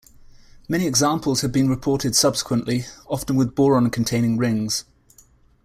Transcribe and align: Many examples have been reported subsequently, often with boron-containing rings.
Many 0.67 0.87
examples 0.87 1.41
have 1.41 1.51
been 1.51 1.69
reported 1.69 2.15
subsequently, 2.15 2.85
often 3.07 3.35
with 3.35 3.53
boron-containing 3.53 4.35
rings. 4.35 4.83